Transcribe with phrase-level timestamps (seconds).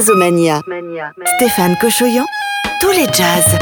[0.00, 0.62] Jazzomania.
[1.36, 2.24] Stéphane Cochoyan,
[2.80, 3.58] tous les jazz.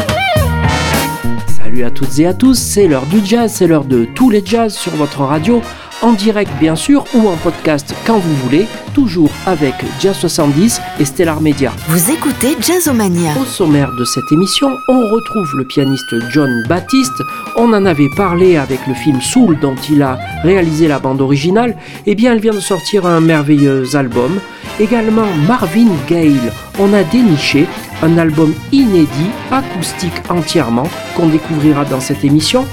[1.49, 4.47] Salut à toutes et à tous, c'est l'heure du jazz, c'est l'heure de tous les
[4.47, 5.61] jazz sur votre radio
[6.03, 11.05] en direct bien sûr ou en podcast quand vous voulez, toujours avec Jazz 70 et
[11.05, 11.73] Stellar Media.
[11.89, 13.33] Vous écoutez Jazzomania.
[13.41, 17.23] Au sommaire de cette émission, on retrouve le pianiste John Baptiste.
[17.57, 21.77] On en avait parlé avec le film Soul dont il a réalisé la bande originale.
[22.07, 24.39] Eh bien, il vient de sortir un merveilleux album.
[24.81, 26.41] Également Marvin Gaye.
[26.79, 27.67] On a déniché
[28.03, 32.65] un album inédit, acoustique entièrement, qu'on découvrira dans cette émission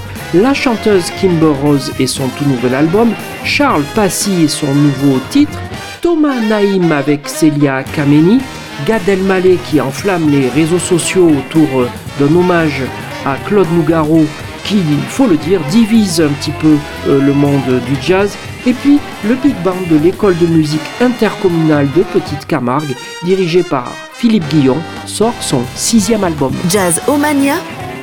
[0.42, 3.12] la chanteuse Kimber Rose et son tout nouvel album,
[3.44, 5.58] Charles Passy et son nouveau titre,
[6.02, 8.40] Thomas Naïm avec Celia Kameni,
[8.86, 12.82] Gad Elmaleh qui enflamme les réseaux sociaux autour euh, d'un hommage
[13.24, 14.24] à Claude Nougaro
[14.64, 16.76] qui, il faut le dire, divise un petit peu
[17.08, 21.88] euh, le monde du jazz, et puis le big band de l'école de musique intercommunale
[21.96, 26.52] de Petite Camargue, dirigé par Philippe Guillon, sort son sixième album.
[26.68, 27.56] Jazz Omania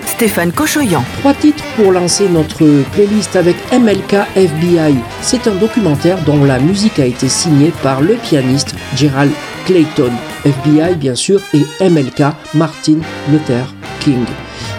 [0.06, 1.04] Stéphane Cochoyan.
[1.20, 4.96] Trois titres pour lancer notre playlist avec MLK FBI.
[5.22, 9.32] C'est un documentaire dont la musique a été signée par le pianiste Gerald
[9.66, 10.12] Clayton.
[10.46, 12.98] FBI bien sûr et MLK Martin
[13.32, 14.26] Luther King.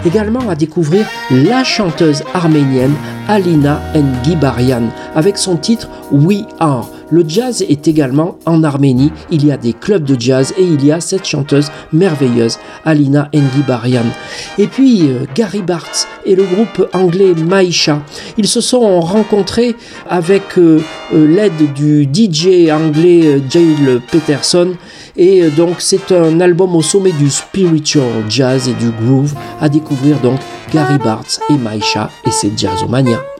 [0.05, 2.93] Également à découvrir la chanteuse arménienne
[3.27, 6.89] Alina Ngibarian avec son titre We Are.
[7.11, 9.11] Le jazz est également en Arménie.
[9.29, 13.29] Il y a des clubs de jazz et il y a cette chanteuse merveilleuse, Alina
[13.33, 14.05] Ngibarian.
[14.57, 18.01] Et puis euh, Gary Bartz et le groupe anglais Maisha.
[18.37, 19.75] Ils se sont rencontrés
[20.09, 20.81] avec euh,
[21.13, 24.73] euh, l'aide du DJ anglais Jail Peterson.
[25.15, 30.19] Et donc c'est un album au sommet du spiritual jazz et du groove à découvrir
[30.19, 30.39] donc
[30.73, 33.34] Gary Bartz et Maisha et c'est Jazzomania.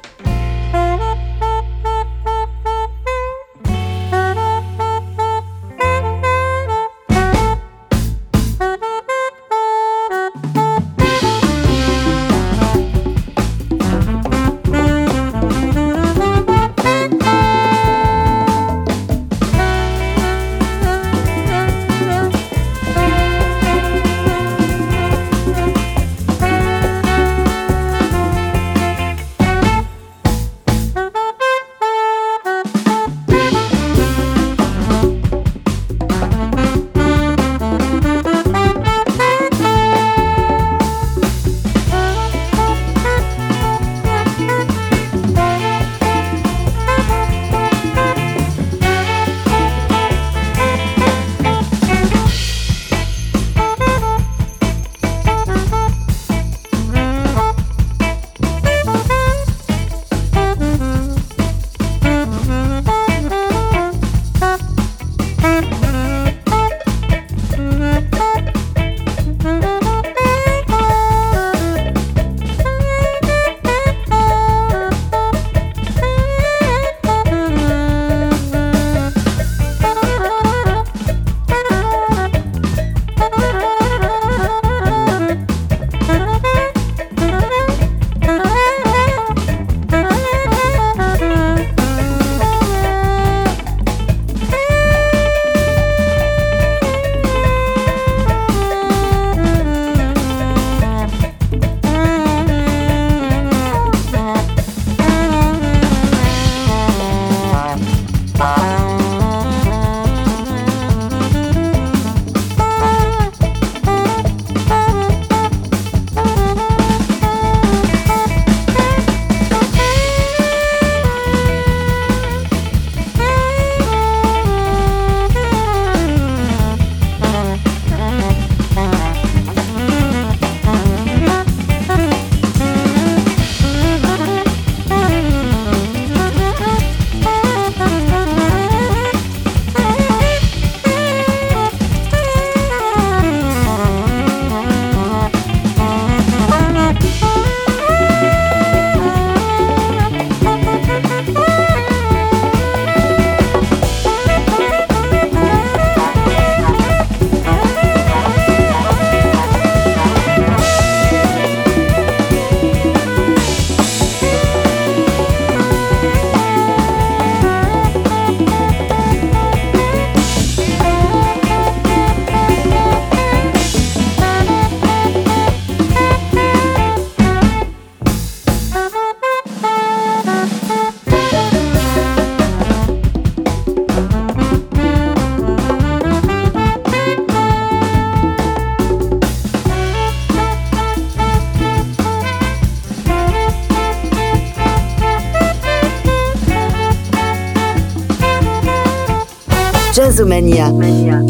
[200.15, 200.71] Jazzomania.
[200.71, 201.24] Mania.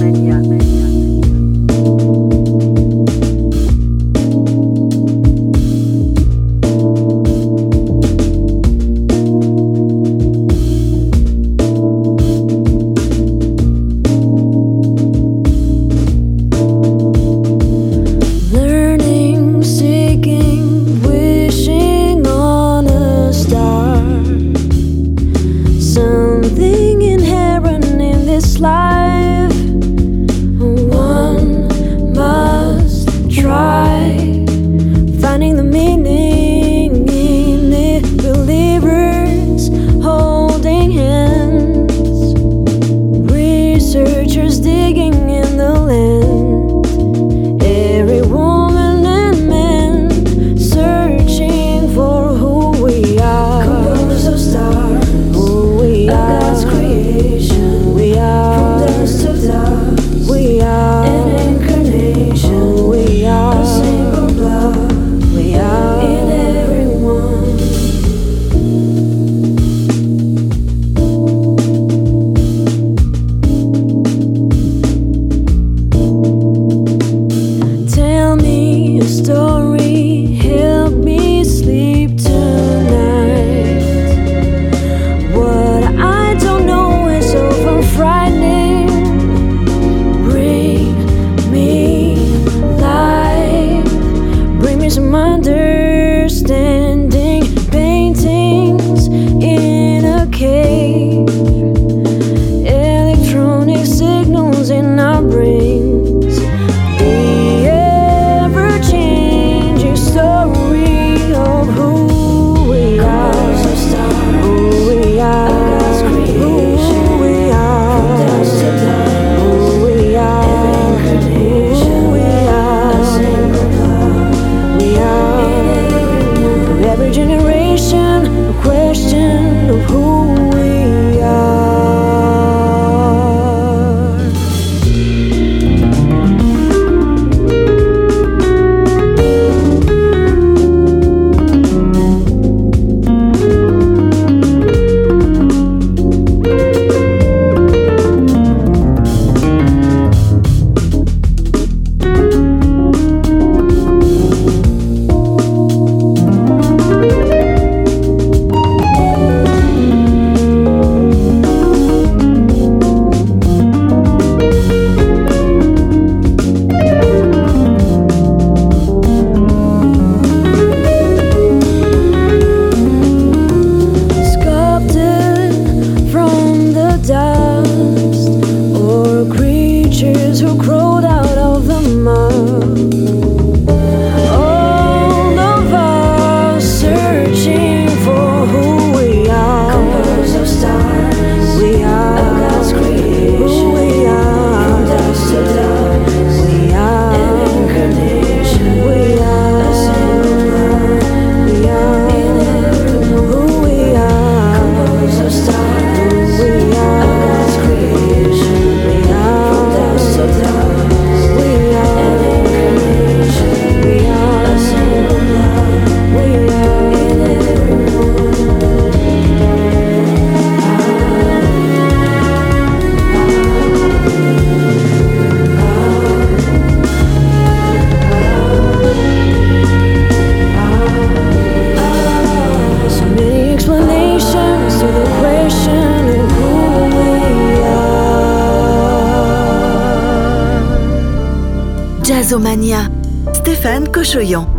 [242.25, 242.89] Jazzomania.
[243.33, 244.55] Stéphane Cochoyan.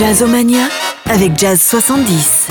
[0.00, 0.70] Jazzomania
[1.10, 2.48] avec Jazz 70.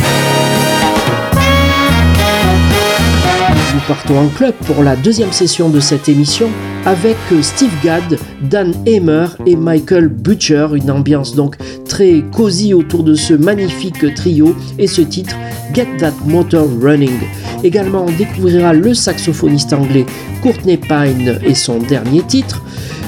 [3.74, 6.52] Nous partons en club pour la deuxième session de cette émission
[6.86, 11.56] avec Steve Gadd, Dan Hamer et Michael Butcher, une ambiance donc
[11.88, 15.36] très cosy autour de ce magnifique trio et ce titre
[15.74, 17.20] Get That Motor Running.
[17.64, 20.06] Également, on découvrira le saxophoniste anglais
[20.44, 22.62] Courtney Pine et son dernier titre.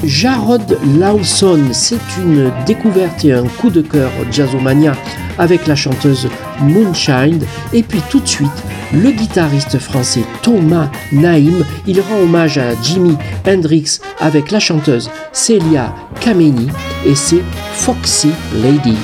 [0.04, 4.94] Jarod Lawson, c'est une découverte et un coup de cœur jazzomania
[5.38, 6.28] avec la chanteuse
[6.60, 7.44] Moonshine.
[7.72, 8.50] Et puis tout de suite,
[8.92, 13.16] le guitariste français Thomas Naïm, il rend hommage à Jimi
[13.46, 16.68] Hendrix avec la chanteuse Celia Kameni
[17.06, 17.42] et c'est
[17.74, 18.30] Foxy
[18.62, 18.96] Lady.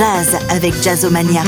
[0.00, 1.42] Jazz avec Jazzomania.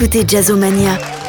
[0.00, 1.19] Écoutez Jazzomania.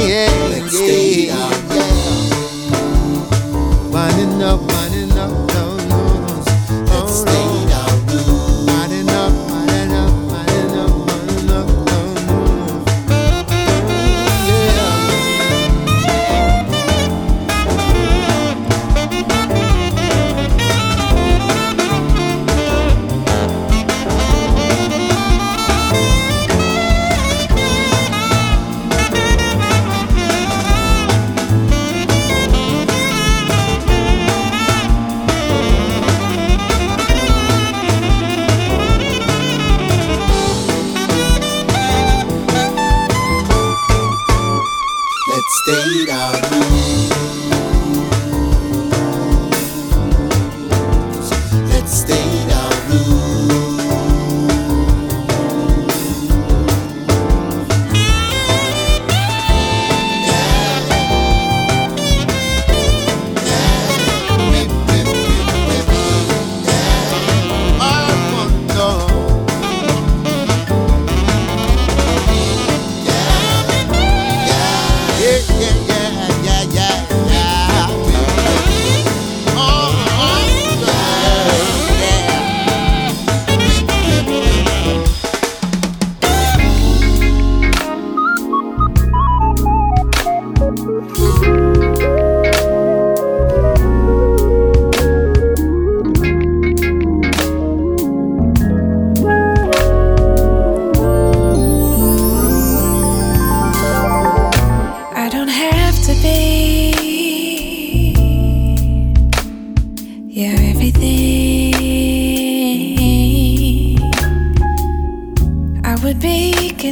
[0.00, 1.51] yeah, yeah.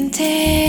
[0.01, 0.60] Intenté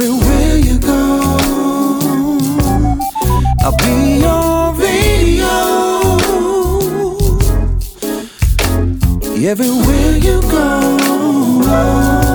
[0.00, 1.36] Everywhere you go,
[3.62, 5.48] I'll be your radio.
[9.44, 12.27] Everywhere you go.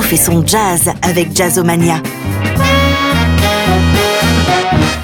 [0.00, 2.02] Fait son jazz avec Jazzomania.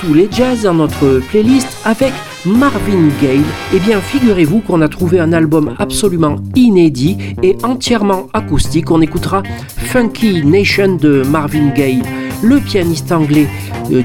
[0.00, 2.12] Tous les jazz dans notre playlist avec
[2.44, 3.42] Marvin Gaye.
[3.74, 8.90] Eh bien, figurez-vous qu'on a trouvé un album absolument inédit et entièrement acoustique.
[8.90, 9.42] On écoutera
[9.76, 12.03] Funky Nation de Marvin Gaye,
[12.42, 13.46] le pianiste anglais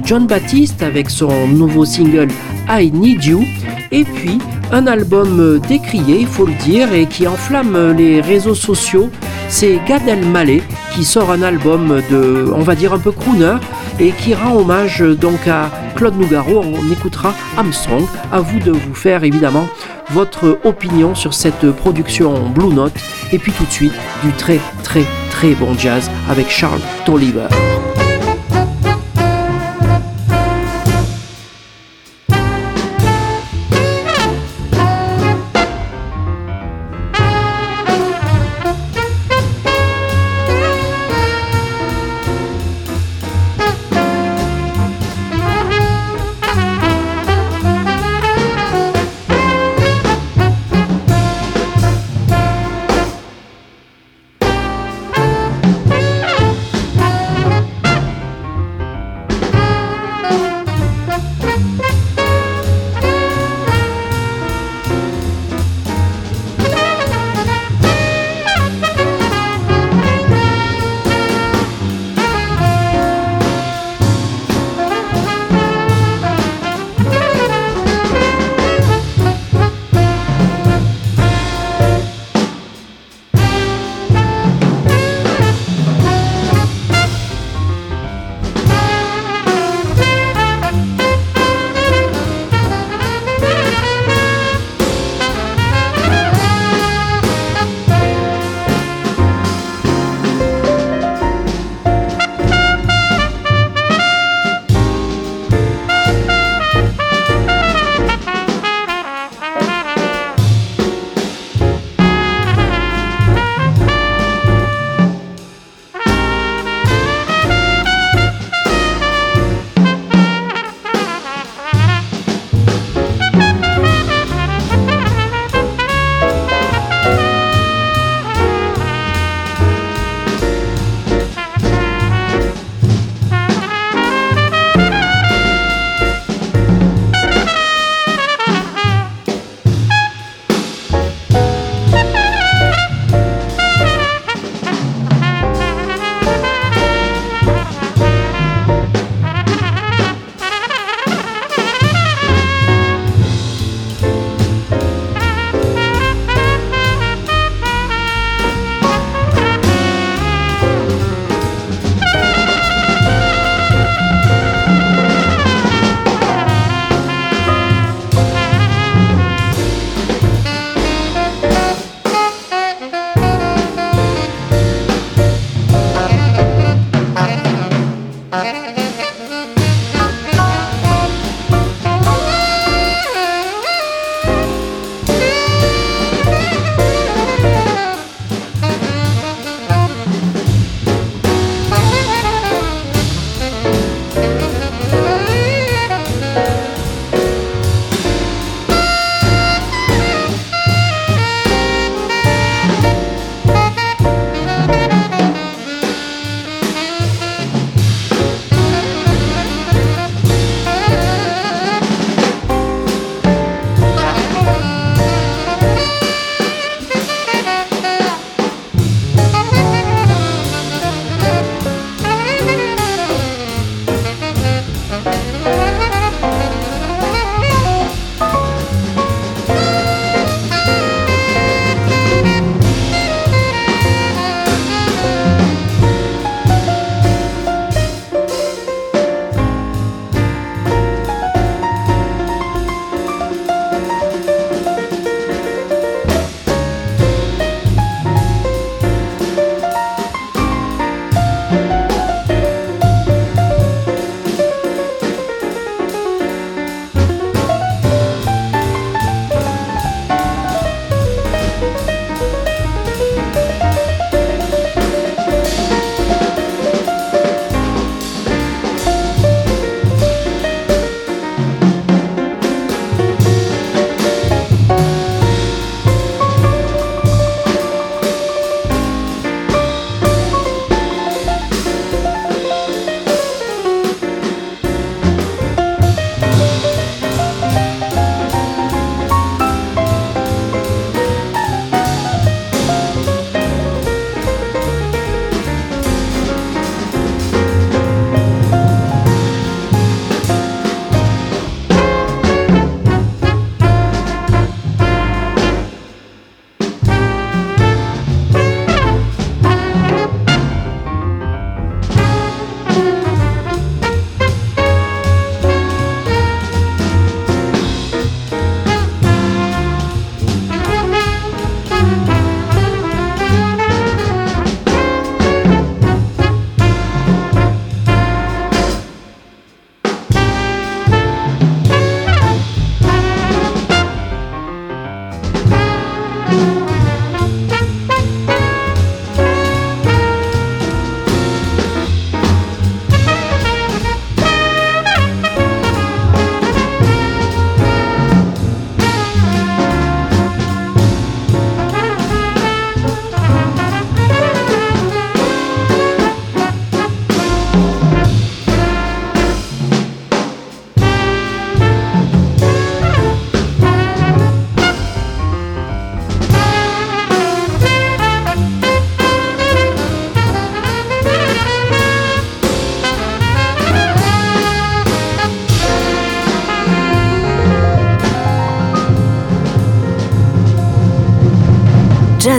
[0.03, 2.27] John Baptiste avec son nouveau single
[2.69, 3.43] I Need You,
[3.91, 4.39] et puis
[4.75, 9.09] un album décrié, il faut le dire, et qui enflamme les réseaux sociaux
[9.47, 13.55] c'est Gad Elmaleh qui sort un album de, on va dire un peu crooner,
[13.99, 16.61] et qui rend hommage donc à Claude Nougaro.
[16.63, 18.05] On écoutera Armstrong.
[18.31, 19.67] À vous de vous faire évidemment
[20.11, 22.93] votre opinion sur cette production Blue Note.
[23.31, 27.47] Et puis tout de suite du très très très bon jazz avec Charles Tolliver.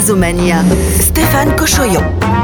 [0.07, 0.63] Jazzomania.
[1.01, 2.36] Stéphane Cochoyon.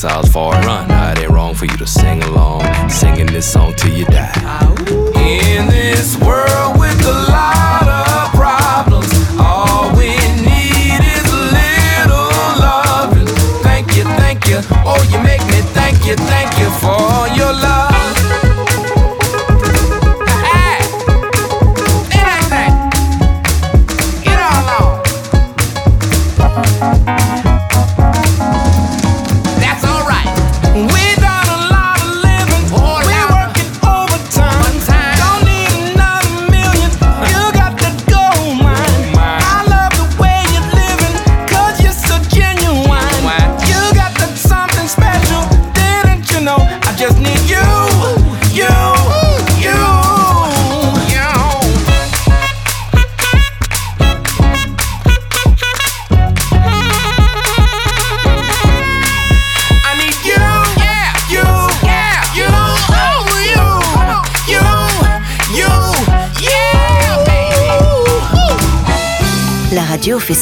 [0.00, 0.22] Jenny, I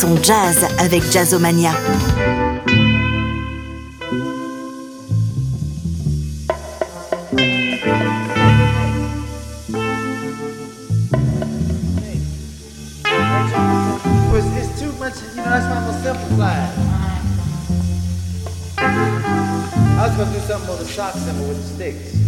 [0.07, 1.73] son jazz avec Jazzomania.
[18.79, 19.23] Uh-huh.
[19.99, 22.26] I was gonna do something shock symbol with the sticks.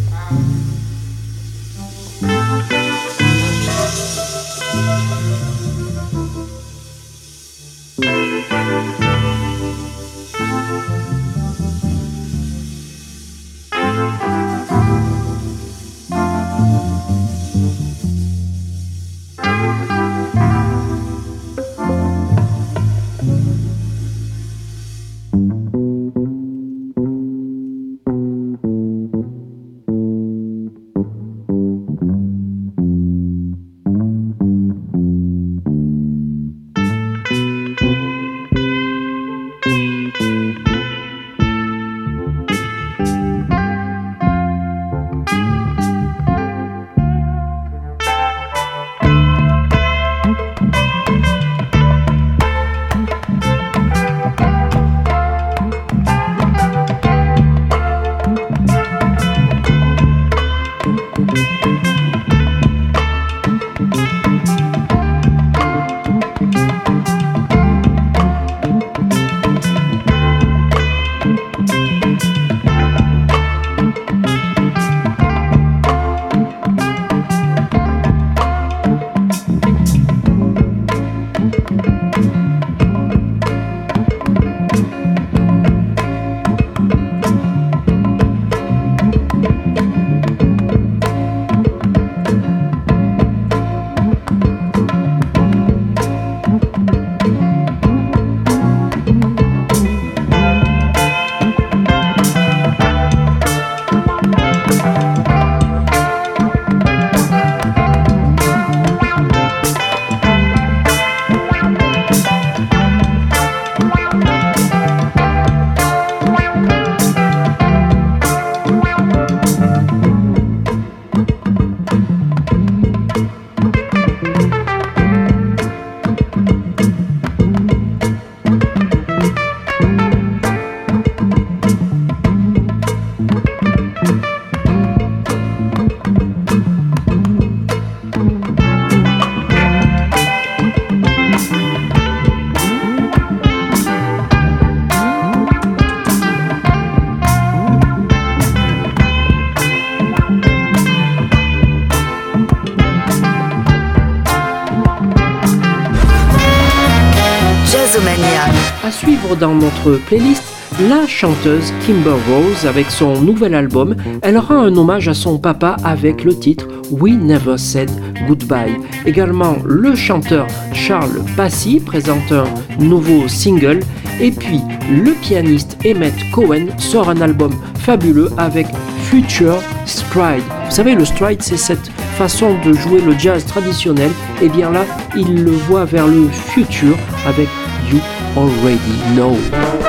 [159.39, 160.43] Dans notre playlist
[160.89, 163.97] la chanteuse Kimber Rose avec son nouvel album.
[164.23, 167.91] Elle rend un hommage à son papa avec le titre We Never Said
[168.27, 168.77] Goodbye.
[169.07, 172.45] Également, le chanteur Charles Passy présente un
[172.79, 173.81] nouveau single.
[174.21, 174.61] Et puis,
[174.91, 178.67] le pianiste Emmett Cohen sort un album fabuleux avec
[179.05, 180.43] Future Stride.
[180.67, 184.11] Vous savez, le stride, c'est cette façon de jouer le jazz traditionnel.
[184.43, 184.85] Et bien là,
[185.17, 186.97] il le voit vers le futur
[187.27, 187.49] avec
[187.89, 188.03] You
[188.37, 189.88] already know.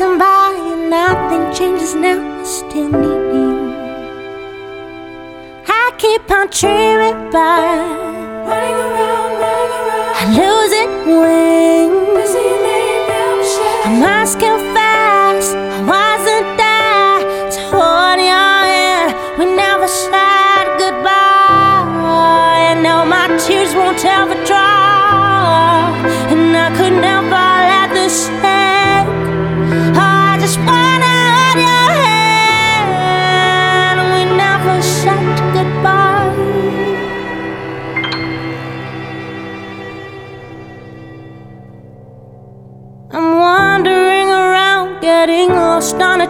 [0.00, 2.40] Passing by and nothing changes now.
[2.40, 3.50] I still need you.
[5.66, 7.76] I keep on dreaming by
[8.48, 10.14] running around, running around.
[10.16, 11.90] I lose it when
[13.84, 17.20] I'm must confess, I wasn't there
[17.54, 19.12] to hold your hand.
[19.38, 21.84] We never said goodbye.
[22.70, 24.69] I know my tears won't ever dry,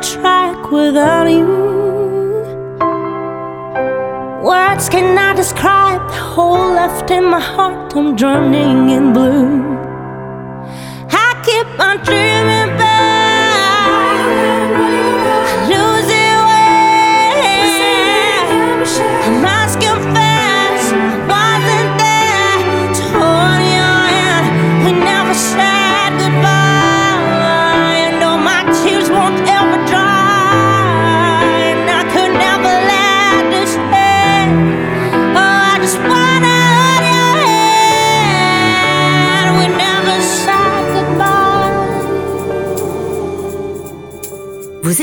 [0.03, 1.47] track without you.
[4.43, 7.95] Words cannot describe the hole left in my heart.
[7.95, 9.79] I'm drowning in blue.
[11.11, 12.30] I keep on dreaming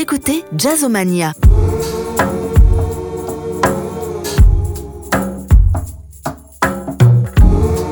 [0.08, 1.34] écoutez Jazzomania.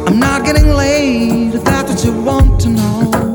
[0.06, 3.25] I'm not getting laid, that's what you want to know.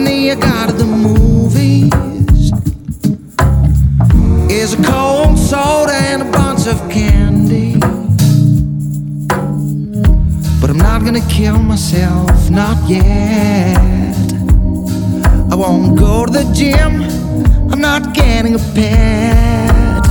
[0.00, 1.92] Company I got at the movies
[4.50, 7.78] is a cold soda and a bunch of candy.
[10.60, 13.76] But I'm not gonna kill myself, not yet.
[15.50, 17.02] I won't go to the gym.
[17.70, 20.06] I'm not getting a pet.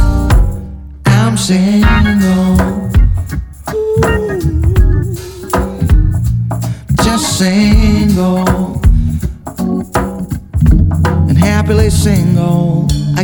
[1.05, 2.57] I'm single.
[7.03, 8.78] Just single.
[11.69, 13.23] And happily single, I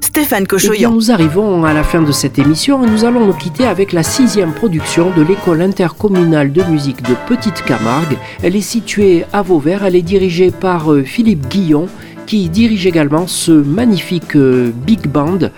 [0.00, 0.90] Stéphane Eh Cochoyan.
[0.90, 4.02] nous arrivons à la fin de cette émission et nous allons nous quitter avec la
[4.02, 8.16] sixième production de l'école intercommunale de musique de Petite Camargue.
[8.42, 11.88] Elle est située à Vauvert, elle est dirigée par euh, Philippe Guillon
[12.24, 15.50] qui dirige également ce magnifique euh, big band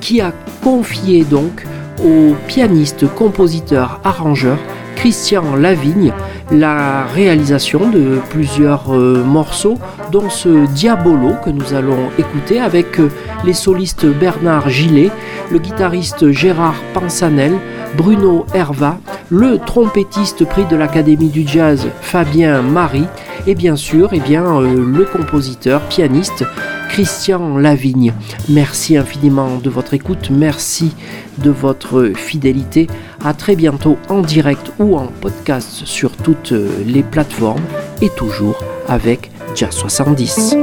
[0.00, 0.32] qui a
[0.64, 1.66] confié donc
[2.02, 4.56] au pianiste, compositeur, arrangeur
[4.96, 6.14] Christian Lavigne
[6.50, 9.78] la réalisation de plusieurs euh, morceaux,
[10.10, 13.08] dont ce Diabolo que nous allons écouter avec euh,
[13.44, 15.10] les solistes Bernard Gillet,
[15.50, 17.52] le guitariste Gérard Pansanel,
[17.96, 18.98] Bruno Herva,
[19.30, 23.06] le trompettiste prix de l'Académie du Jazz Fabien Marie
[23.46, 26.44] et bien sûr eh euh, le compositeur, pianiste
[26.88, 28.12] Christian Lavigne.
[28.48, 30.94] Merci infiniment de votre écoute, merci
[31.38, 32.88] de votre fidélité.
[33.24, 37.64] À très bientôt en direct ou en podcast sur toutes les plateformes
[38.00, 40.56] et toujours avec Jazz 70.